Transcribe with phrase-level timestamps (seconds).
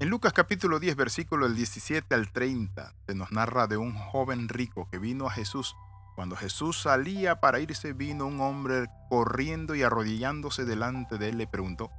[0.00, 4.48] En Lucas capítulo 10, versículo del 17 al 30, se nos narra de un joven
[4.48, 5.76] rico que vino a Jesús.
[6.16, 11.46] Cuando Jesús salía para irse, vino un hombre corriendo y arrodillándose delante de él le
[11.46, 11.90] preguntó,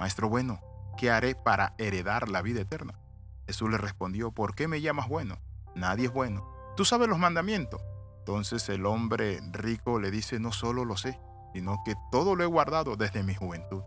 [0.00, 0.60] Maestro bueno,
[0.98, 2.98] ¿qué haré para heredar la vida eterna?
[3.46, 5.38] Jesús le respondió, ¿por qué me llamas bueno?
[5.76, 6.50] Nadie es bueno.
[6.76, 7.80] Tú sabes los mandamientos.
[8.18, 11.20] Entonces el hombre rico le dice, no solo lo sé,
[11.54, 13.84] sino que todo lo he guardado desde mi juventud.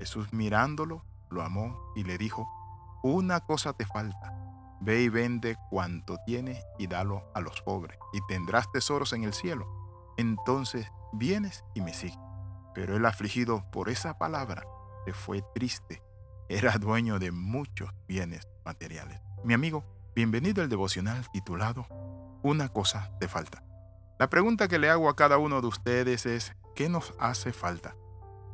[0.00, 2.48] Jesús mirándolo, lo amó y le dijo,
[3.02, 4.32] una cosa te falta.
[4.80, 9.32] Ve y vende cuanto tienes y dalo a los pobres, y tendrás tesoros en el
[9.32, 9.66] cielo.
[10.16, 12.18] Entonces vienes y me sigues.
[12.74, 14.64] Pero el afligido por esa palabra
[15.04, 16.02] se fue triste.
[16.48, 19.20] Era dueño de muchos bienes materiales.
[19.44, 19.84] Mi amigo,
[20.14, 21.86] bienvenido al devocional titulado
[22.42, 23.62] Una cosa te falta.
[24.18, 27.96] La pregunta que le hago a cada uno de ustedes es, ¿qué nos hace falta?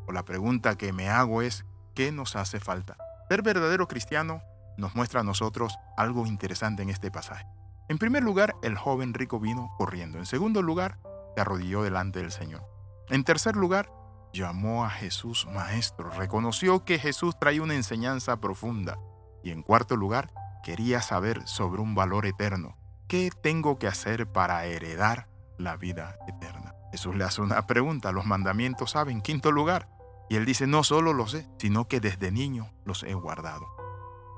[0.06, 1.64] O la pregunta que me hago es,
[1.94, 2.96] ¿qué nos hace falta?
[3.32, 4.42] Ser verdadero cristiano
[4.76, 7.46] nos muestra a nosotros algo interesante en este pasaje.
[7.88, 10.18] En primer lugar, el joven rico vino corriendo.
[10.18, 10.98] En segundo lugar,
[11.34, 12.62] se arrodilló delante del Señor.
[13.08, 13.90] En tercer lugar,
[14.34, 16.10] llamó a Jesús maestro.
[16.10, 18.98] Reconoció que Jesús traía una enseñanza profunda.
[19.42, 20.30] Y en cuarto lugar,
[20.62, 22.76] quería saber sobre un valor eterno.
[23.08, 26.74] ¿Qué tengo que hacer para heredar la vida eterna?
[26.90, 28.12] Jesús le hace una pregunta.
[28.12, 29.16] Los mandamientos saben.
[29.16, 29.88] En quinto lugar,
[30.32, 33.66] y él dice, no solo los sé, sino que desde niño los he guardado.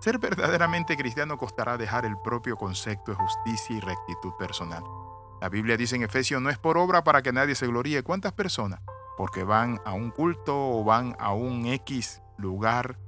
[0.01, 4.83] Ser verdaderamente cristiano costará dejar el propio concepto de justicia y rectitud personal.
[5.41, 8.03] La Biblia dice en Efesios, no es por obra para que nadie se gloríe.
[8.03, 8.81] ¿Cuántas personas?
[9.17, 12.99] Porque van a un culto o van a un X lugar,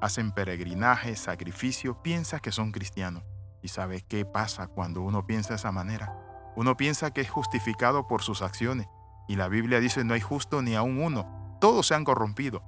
[0.00, 3.22] hacen peregrinaje, sacrificio, piensa que son cristianos.
[3.60, 6.16] ¿Y sabe qué pasa cuando uno piensa de esa manera?
[6.56, 8.88] Uno piensa que es justificado por sus acciones.
[9.28, 12.62] Y la Biblia dice, no hay justo ni aún uno todos se han corrompido.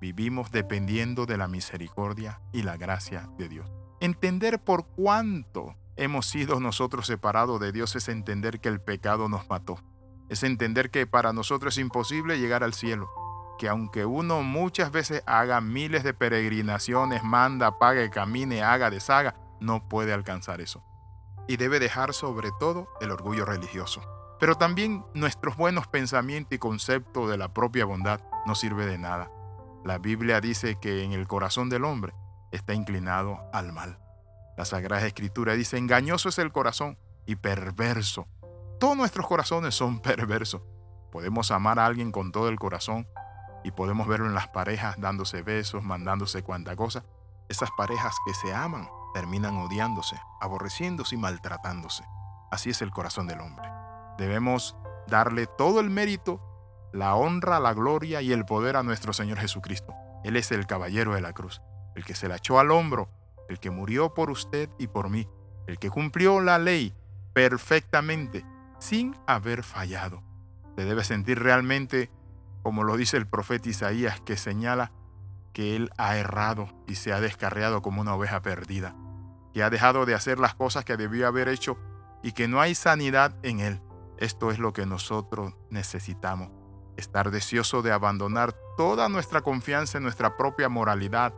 [0.00, 3.70] Vivimos dependiendo de la misericordia y la gracia de Dios.
[4.00, 9.48] Entender por cuánto hemos sido nosotros separados de Dios es entender que el pecado nos
[9.48, 9.78] mató.
[10.28, 13.10] Es entender que para nosotros es imposible llegar al cielo.
[13.58, 19.88] Que aunque uno muchas veces haga miles de peregrinaciones, manda, pague, camine, haga, deshaga, no
[19.88, 20.84] puede alcanzar eso.
[21.48, 24.00] Y debe dejar sobre todo el orgullo religioso.
[24.40, 29.30] Pero también nuestros buenos pensamientos y conceptos de la propia bondad no sirve de nada.
[29.84, 32.12] La Biblia dice que en el corazón del hombre
[32.52, 33.98] está inclinado al mal.
[34.56, 38.26] La Sagrada Escritura dice, engañoso es el corazón y perverso.
[38.80, 40.62] Todos nuestros corazones son perversos.
[41.10, 43.08] Podemos amar a alguien con todo el corazón
[43.64, 47.04] y podemos verlo en las parejas dándose besos, mandándose cuanta cosa.
[47.48, 52.04] Esas parejas que se aman terminan odiándose, aborreciéndose y maltratándose.
[52.50, 53.77] Así es el corazón del hombre.
[54.18, 56.42] Debemos darle todo el mérito
[56.92, 59.94] la honra, la gloria y el poder a nuestro Señor Jesucristo.
[60.24, 61.62] Él es el caballero de la cruz,
[61.94, 63.08] el que se la echó al hombro,
[63.48, 65.28] el que murió por usted y por mí,
[65.66, 66.94] el que cumplió la ley
[67.32, 68.44] perfectamente,
[68.78, 70.22] sin haber fallado.
[70.76, 72.10] Se debe sentir realmente,
[72.62, 74.92] como lo dice el profeta Isaías, que señala
[75.52, 78.94] que él ha errado y se ha descarriado como una oveja perdida,
[79.52, 81.78] que ha dejado de hacer las cosas que debió haber hecho
[82.22, 83.80] y que no hay sanidad en él.
[84.18, 86.50] Esto es lo que nosotros necesitamos
[86.96, 91.32] estar deseoso de abandonar toda nuestra confianza en nuestra propia moralidad,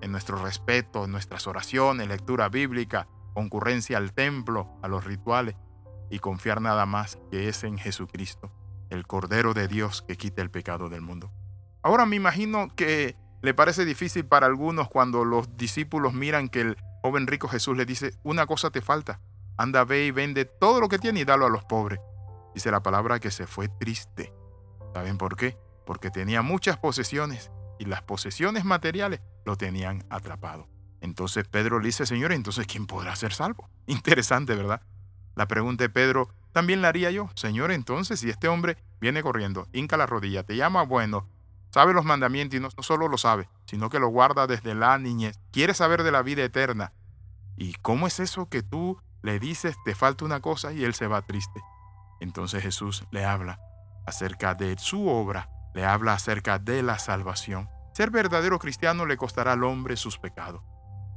[0.00, 5.56] en nuestro respeto, en nuestras oraciones, lectura bíblica, concurrencia al templo, a los rituales,
[6.10, 8.50] y confiar nada más que es en Jesucristo,
[8.88, 11.30] el Cordero de Dios que quita el pecado del mundo.
[11.82, 16.76] Ahora me imagino que le parece difícil para algunos cuando los discípulos miran que el
[17.02, 19.20] joven rico Jesús le dice, una cosa te falta,
[19.58, 22.00] anda, ve y vende todo lo que tiene y dalo a los pobres.
[22.54, 24.32] Dice la palabra que se fue triste
[24.94, 25.58] ¿Saben por qué?
[25.84, 27.50] Porque tenía muchas posesiones
[27.80, 30.68] y las posesiones materiales lo tenían atrapado.
[31.00, 33.68] Entonces Pedro le dice, Señor, entonces ¿quién podrá ser salvo?
[33.86, 34.82] Interesante, ¿verdad?
[35.34, 37.28] La pregunta de Pedro también la haría yo.
[37.34, 41.28] Señor, entonces si este hombre viene corriendo, hinca la rodilla, te llama bueno,
[41.70, 45.40] sabe los mandamientos y no, solo lo sabe, sino que lo guarda desde la niñez,
[45.50, 46.92] quiere saber de la vida eterna.
[47.56, 51.08] ¿Y cómo es eso que tú le dices, te falta una cosa y él se
[51.08, 51.60] va triste?
[52.20, 53.60] Entonces Jesús le habla
[54.06, 57.68] acerca de su obra, le habla acerca de la salvación.
[57.92, 60.62] Ser verdadero cristiano le costará al hombre sus pecados.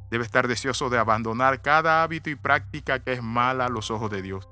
[0.09, 4.09] Debe estar deseoso de abandonar cada hábito y práctica que es mala a los ojos
[4.09, 4.47] de Dios.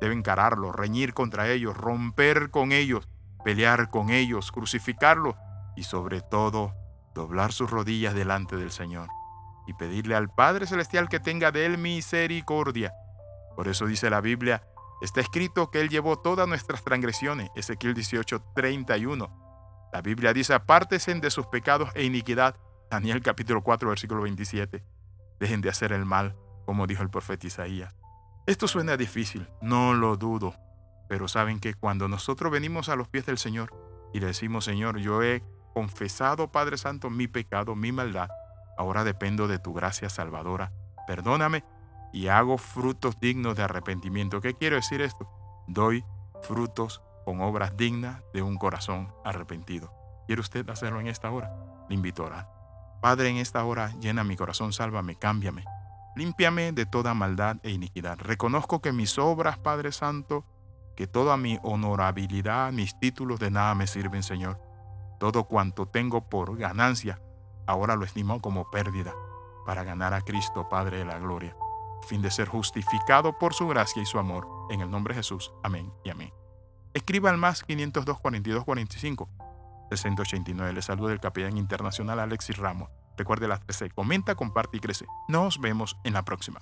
[0.00, 3.08] Debe encararlo, reñir contra ellos, romper con ellos,
[3.44, 5.34] pelear con ellos, crucificarlos
[5.76, 6.74] y sobre todo
[7.14, 9.08] doblar sus rodillas delante del Señor
[9.66, 12.94] y pedirle al Padre Celestial que tenga de él misericordia.
[13.56, 14.62] Por eso dice la Biblia
[15.02, 19.88] Está escrito que Él llevó todas nuestras transgresiones, Ezequiel 18, 31.
[19.92, 22.54] La Biblia dice, apártesen de sus pecados e iniquidad,
[22.88, 24.84] Daniel capítulo 4, versículo 27.
[25.40, 27.92] dejen de hacer el mal, como dijo el profeta Isaías.
[28.46, 30.54] Esto suena difícil, no lo dudo,
[31.08, 33.74] pero saben que cuando nosotros venimos a los pies del Señor
[34.14, 35.42] y le decimos, Señor, yo he
[35.74, 38.28] confesado, Padre Santo, mi pecado, mi maldad,
[38.78, 40.70] ahora dependo de tu gracia salvadora,
[41.08, 41.64] perdóname
[42.12, 44.40] y hago frutos dignos de arrepentimiento.
[44.40, 45.28] ¿Qué quiero decir esto?
[45.66, 46.04] Doy
[46.42, 49.92] frutos con obras dignas de un corazón arrepentido.
[50.26, 51.50] ¿Quiere usted hacerlo en esta hora?
[51.88, 52.48] Le invito a orar.
[53.00, 55.64] Padre, en esta hora llena mi corazón, sálvame, cámbiame.
[56.14, 58.18] Límpiame de toda maldad e iniquidad.
[58.18, 60.44] Reconozco que mis obras, Padre Santo,
[60.94, 64.60] que toda mi honorabilidad, mis títulos de nada me sirven, Señor.
[65.18, 67.20] Todo cuanto tengo por ganancia,
[67.66, 69.14] ahora lo estimo como pérdida,
[69.64, 71.56] para ganar a Cristo, Padre de la Gloria,
[72.02, 74.46] fin de ser justificado por su gracia y su amor.
[74.70, 75.52] En el nombre de Jesús.
[75.62, 76.32] Amén y amén.
[76.94, 79.28] Escriba al más 502 42 45
[79.90, 80.72] 689.
[80.72, 82.90] Le saludo del capellán internacional Alexis Ramos.
[83.16, 83.90] Recuerde las 13.
[83.90, 85.06] Comenta, comparte y crece.
[85.28, 86.60] Nos vemos en la próxima.